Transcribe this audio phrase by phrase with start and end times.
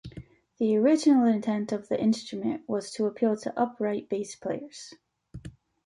[0.57, 4.95] The original intention of the instrument was to appeal to upright bass players.